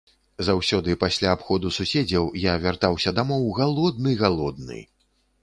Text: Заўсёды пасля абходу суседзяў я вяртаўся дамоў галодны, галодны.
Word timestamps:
Заўсёды 0.45 0.95
пасля 1.03 1.33
абходу 1.37 1.71
суседзяў 1.75 2.25
я 2.47 2.57
вяртаўся 2.65 3.15
дамоў 3.19 3.47
галодны, 3.61 4.17
галодны. 4.25 4.81